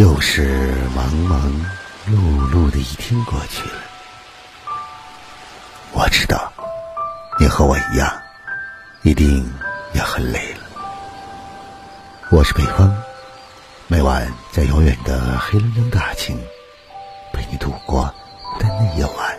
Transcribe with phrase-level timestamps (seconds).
[0.00, 1.52] 又是忙忙
[2.08, 3.82] 碌碌的一天过去了，
[5.92, 6.50] 我知道
[7.38, 8.10] 你和我一样，
[9.02, 9.46] 一定
[9.92, 10.60] 也很累了。
[12.30, 12.90] 我是北风，
[13.88, 16.34] 每晚在遥远的黑龙江大庆
[17.34, 18.06] 陪你度过
[18.54, 19.38] 孤单的夜晚，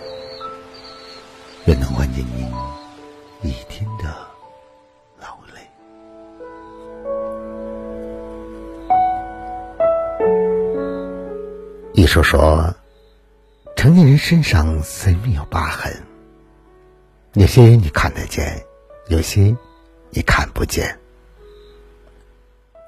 [1.65, 2.47] 愿能缓解您
[3.41, 4.30] 一天的。
[12.11, 12.75] 说说，
[13.77, 16.03] 成年人身上虽没有疤痕，
[17.35, 18.65] 有些你看得见，
[19.07, 19.55] 有些
[20.09, 20.99] 你看不见。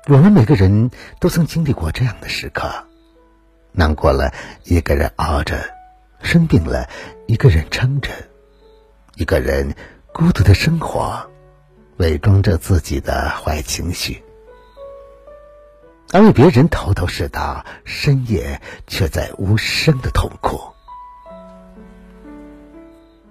[0.07, 0.91] 我们每个人
[1.21, 2.69] 都曾经历过这样的时刻：
[3.71, 4.33] 难过了，
[4.65, 5.55] 一个人熬着；
[6.21, 6.89] 生病了，
[7.25, 8.09] 一个人撑着；
[9.15, 9.73] 一个人
[10.11, 11.31] 孤独的生活，
[11.95, 14.21] 伪装着自己的坏情绪。
[16.13, 20.61] 而为别人头头是道，深夜却在无声的痛苦。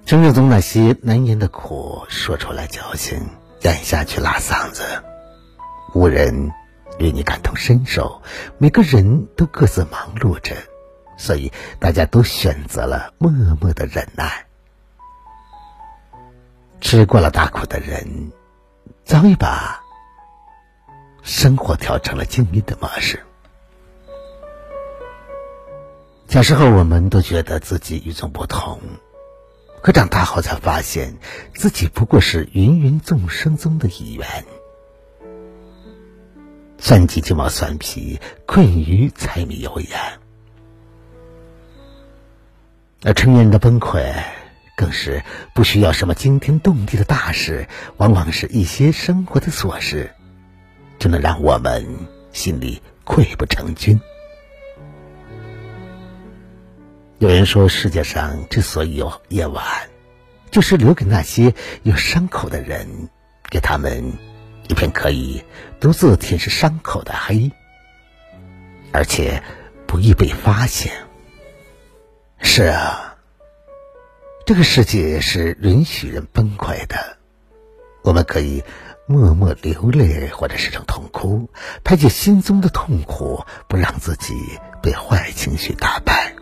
[0.04, 3.20] 生命中那些难言的苦，说出来矫情，
[3.60, 4.82] 咽下去拉嗓子，
[5.94, 6.50] 无人
[6.98, 8.20] 与你感同身受。
[8.58, 10.56] 每个人都各自忙碌着，
[11.16, 13.30] 所以大家都选择了默
[13.60, 14.46] 默的忍耐。
[16.80, 18.32] 吃过了大苦的人，
[19.04, 19.81] 早已把。
[21.22, 23.22] 生活调成了静音的模式。
[26.28, 28.80] 小时候，我们都觉得自己与众不同，
[29.82, 31.16] 可长大后才发现
[31.54, 34.44] 自己不过是芸芸众生中的一员。
[36.78, 39.98] 算计鸡毛蒜皮，困于柴米油盐。
[43.04, 44.12] 而成年人的崩溃，
[44.76, 45.22] 更是
[45.54, 50.12] 不需要什么惊天动地的大事，往往是一些生活的琐事。
[51.02, 51.84] 就能让我们
[52.32, 54.00] 心里溃不成军。
[57.18, 59.64] 有人说，世界上之所以有夜晚，
[60.52, 63.08] 就是留给那些有伤口的人，
[63.50, 64.12] 给他们
[64.68, 65.42] 一片可以
[65.80, 67.50] 独自舔舐伤口的黑，
[68.92, 69.42] 而且
[69.88, 70.92] 不易被发现。
[72.38, 73.16] 是啊，
[74.46, 77.16] 这个世界是允许人崩溃的，
[78.04, 78.62] 我们可以。
[79.06, 81.50] 默默流泪，或者是成痛哭，
[81.82, 84.34] 排解心中的痛苦，不让自己
[84.80, 86.34] 被坏情绪打败。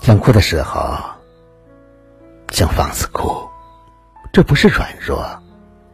[0.00, 0.96] 想哭的时候，
[2.50, 3.48] 想放肆哭，
[4.32, 5.42] 这不是软弱，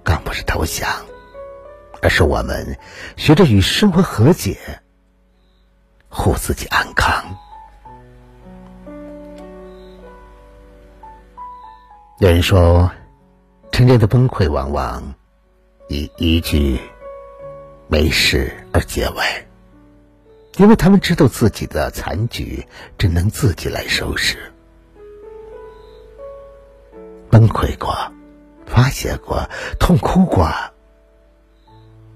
[0.04, 0.88] 更不是投降，
[2.02, 2.78] 而是我们
[3.16, 4.82] 学着与生活和解，
[6.08, 7.24] 护自己安康。
[12.18, 12.92] 有人说。
[13.72, 15.14] 成年的崩溃往往
[15.88, 16.78] 以一句
[17.88, 19.48] “没事”而结尾，
[20.58, 22.64] 因为他们知道自己的残局
[22.98, 24.52] 只能自己来收拾。
[27.30, 27.96] 崩溃过，
[28.66, 29.48] 发泄过，
[29.80, 30.48] 痛哭过，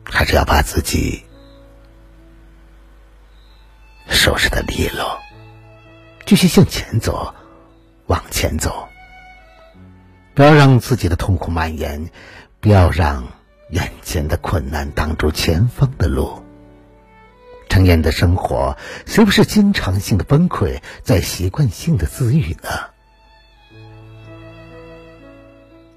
[0.04, 1.24] 还是要把自己
[4.08, 5.18] 收拾的利落，
[6.26, 7.34] 继续向前走，
[8.06, 8.86] 往前走。
[10.36, 12.10] 不要让自己的痛苦蔓延，
[12.60, 13.26] 不要让
[13.70, 16.42] 眼前的困难挡住前方的路。
[17.70, 18.76] 成年的生活，
[19.06, 22.68] 谁不是经常性的崩溃，在习惯性的自愈呢？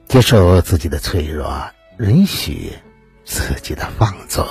[0.07, 2.71] 接受自己的脆弱，允许
[3.25, 4.47] 自己的放纵。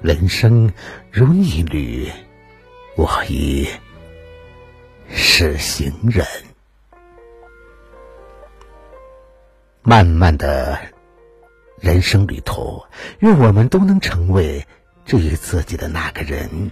[0.00, 0.72] 人生
[1.12, 2.10] 如逆旅，
[2.96, 3.68] 我已
[5.08, 6.26] 是行人。
[9.84, 10.78] 漫漫的
[11.80, 12.82] 人生旅途，
[13.18, 14.64] 愿我们都能成为
[15.04, 16.70] 治愈自己的那个人，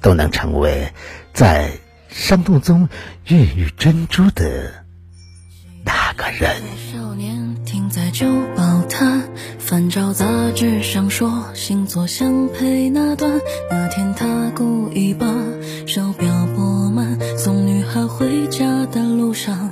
[0.00, 0.92] 都能成为
[1.32, 1.70] 在
[2.08, 2.88] 伤痛中
[3.28, 4.84] 孕育珍珠的
[5.84, 6.60] 那个人。
[6.92, 8.26] 少年停在旧
[8.56, 13.40] 报摊，翻找杂志上说星座相配那段。
[13.70, 15.26] 那天他故意把
[15.86, 19.70] 手表拨慢，送女孩回家的路上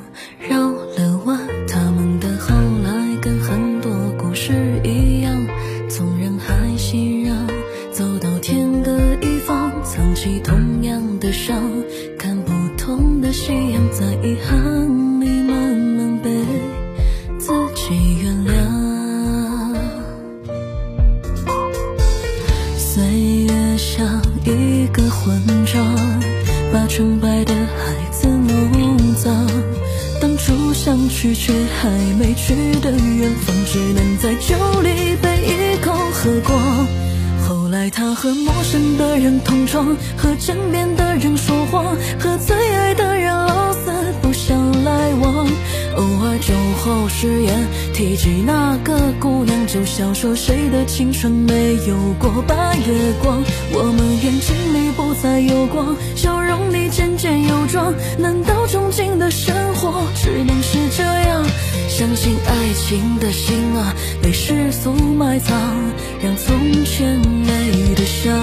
[31.09, 36.87] 去却还没去的远方，只能在酒里被一口喝光。
[37.47, 37.85] 后来。
[37.91, 41.85] 他和陌生的人同床，和枕边的人说谎，
[42.19, 43.93] 和最爱的人老死
[44.23, 45.47] 不相来往。
[45.97, 53.43] 偶尔酒后失言，提及那个姑娘，就笑说谁的青春没有过白月光？
[53.75, 57.93] 我们眼睛里不再有光，笑容里渐渐有妆。
[58.19, 59.31] 难道憧憬的？
[61.96, 65.56] 相信爱情的心啊被世俗埋葬
[66.20, 68.37] 让从前美的像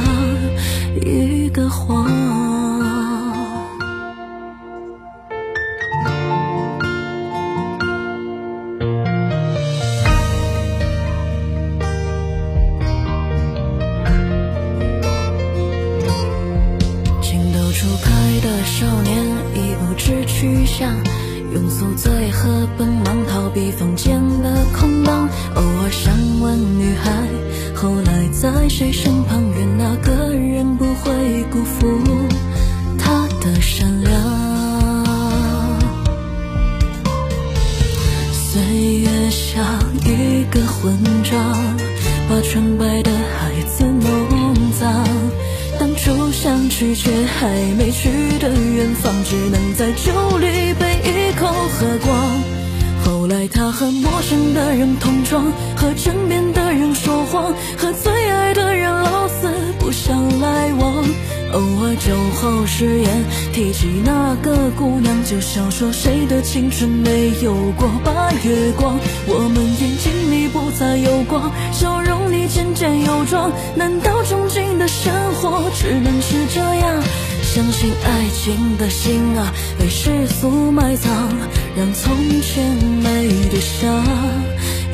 [1.01, 2.07] 一个谎
[17.21, 19.25] 情窦初开的少年
[19.55, 20.95] 已不知去向。
[21.53, 25.27] 庸俗最和奔忙，逃避房间的空荡。
[25.55, 27.11] 偶尔想问女孩，
[27.75, 29.41] 后来在谁身旁？
[29.57, 31.87] 愿那个人不会辜负
[47.39, 47.47] 还
[47.77, 52.41] 没去的远方，只能在酒里被一口喝光。
[53.03, 59.49] 后来他和陌生的人同床，和枕边的人说谎，和最爱的人老死
[59.79, 61.03] 不相来往。
[61.53, 68.97] 偶尔酒后失言，提起那个姑娘，就笑说谁的青春没有过白月光？
[69.27, 73.51] 我们眼睛里不再有光，笑容里渐渐有妆。
[73.75, 75.11] 难道憧憬的生
[75.41, 76.70] 活只能是这？
[77.53, 81.09] 相信爱情的心啊，被世俗埋葬，
[81.75, 84.01] 让从前美得像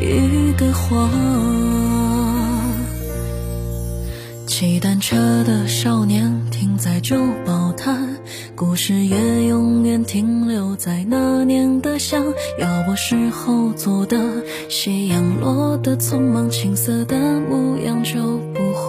[0.01, 1.07] 一个谎。
[4.47, 7.15] 骑单车的少年停在旧
[7.45, 8.17] 报摊，
[8.55, 12.17] 故事也永远停留在那年的夏。
[12.57, 14.17] 要我时候做的，
[14.67, 18.86] 夕阳落的匆忙，青涩的模样就不会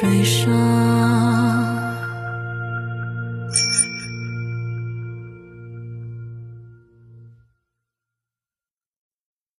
[0.00, 1.27] 水上。